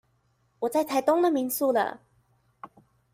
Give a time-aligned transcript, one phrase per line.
[0.61, 2.01] 我在台東的民宿了